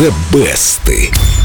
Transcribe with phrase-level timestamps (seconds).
[0.00, 1.39] The Best.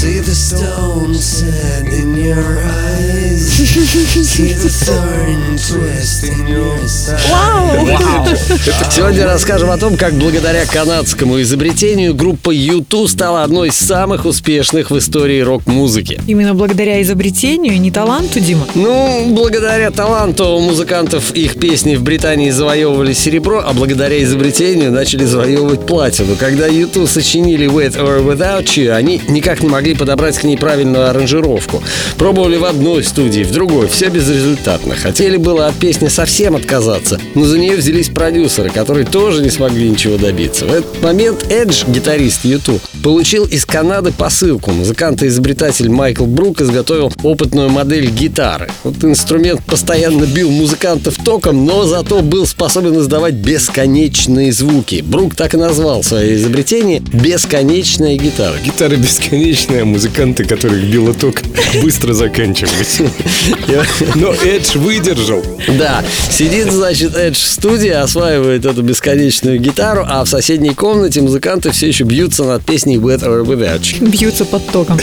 [0.00, 3.50] See the stone set in your eyes.
[3.60, 7.20] See the thorn twist in your side.
[7.30, 8.26] Вау!
[8.90, 14.90] Сегодня расскажем о том, как благодаря канадскому изобретению группа U2 стала одной из самых успешных
[14.90, 16.18] в истории рок-музыки.
[16.26, 18.66] Именно благодаря изобретению, не таланту, Дима?
[18.74, 25.86] Ну, благодаря таланту музыкантов их песни в Британии завоевывали серебро, а благодаря изобретению начали завоевывать
[25.86, 26.36] платину.
[26.36, 31.08] Когда U2 сочинили With or Without You, они никак не могли подобрать к ней правильную
[31.08, 31.82] аранжировку.
[32.16, 34.94] Пробовали в одной студии, в другой, все безрезультатно.
[34.94, 39.88] Хотели было от песни совсем отказаться, но за нее взялись продюсеры, которые тоже не смогли
[39.88, 40.66] ничего добиться.
[40.66, 44.70] В этот момент Эдж, гитарист YouTube, получил из Канады посылку.
[44.72, 48.68] Музыкант-изобретатель Майкл Брук изготовил опытную модель гитары.
[48.84, 55.02] Вот инструмент постоянно бил музыкантов током, но зато был способен издавать бесконечные звуки.
[55.04, 58.56] Брук так и назвал свое изобретение «бесконечная гитара».
[58.64, 61.42] Гитара бесконечная, музыканты, которых било ток,
[61.82, 63.00] быстро заканчивались.
[64.14, 65.42] Но Эдж выдержал.
[65.78, 71.70] Да, сидит, значит, Эдж в студии, осваивает эту бесконечную гитару, а в соседней комнате музыканты
[71.70, 74.08] все еще бьются над песней With or Without You.
[74.08, 74.98] Бьются под током.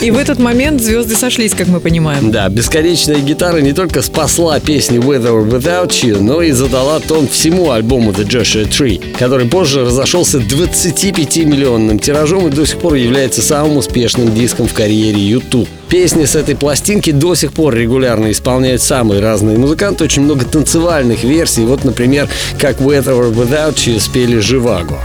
[0.00, 2.30] И в этот момент звезды сошлись, как мы понимаем.
[2.30, 7.28] Да, бесконечная гитара не только спасла песни With or Without You, но и задала тон
[7.28, 13.42] всему альбому The Joshua Tree, который позже разошелся 25-миллионным тиражом и до сих пор является
[13.42, 15.68] самым успешным диском в карьере YouTube.
[15.88, 21.22] Песни с этой пластинки до сих пор регулярно исполняют самые разные музыканты, очень много танцевальных
[21.22, 21.64] версий.
[21.64, 22.28] Вот, например,
[22.58, 24.98] как With or Without You спели «Живаго».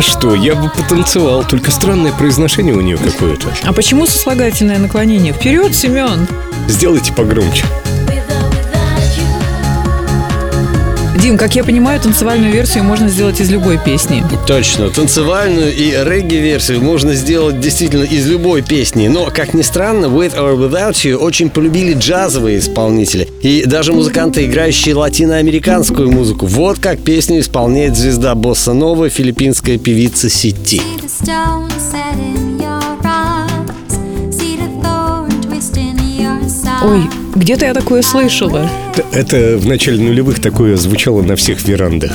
[0.00, 3.48] А что, я бы потанцевал, только странное произношение у нее какое-то.
[3.64, 5.34] А почему сослагательное наклонение?
[5.34, 6.26] Вперед, Семен!
[6.68, 7.66] Сделайте погромче.
[11.20, 14.24] Дим, как я понимаю, танцевальную версию можно сделать из любой песни.
[14.46, 14.88] Точно.
[14.88, 19.06] Танцевальную и регги-версию можно сделать действительно из любой песни.
[19.08, 23.28] Но, как ни странно, With or Without You очень полюбили джазовые исполнители.
[23.42, 26.46] И даже музыканты, играющие латиноамериканскую музыку.
[26.46, 30.80] Вот как песню исполняет звезда босса новая филиппинская певица Сити.
[36.82, 37.02] Ой,
[37.34, 38.68] где-то я такое слышала.
[39.12, 42.12] Это в начале нулевых такое звучало на всех верандах.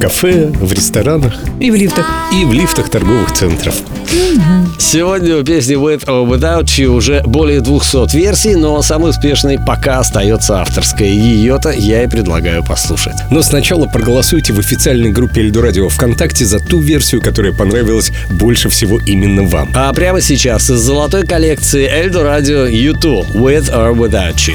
[0.00, 1.34] В кафе, в ресторанах.
[1.60, 2.06] И в лифтах.
[2.32, 3.74] И в лифтах торговых центров.
[4.78, 9.98] Сегодня у песни With or Without You уже более 200 версий, но самой успешной пока
[9.98, 11.06] остается авторская.
[11.06, 13.16] Ее-то я и предлагаю послушать.
[13.30, 18.70] Но сначала проголосуйте в официальной группе Эльду Радио ВКонтакте за ту версию, которая понравилась больше
[18.70, 19.70] всего именно вам.
[19.74, 24.54] А прямо сейчас из золотой коллекции Эльду Радио YouTube With or Without You.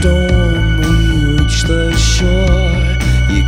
[0.00, 2.78] storm, we reach the shore.
[3.34, 3.42] You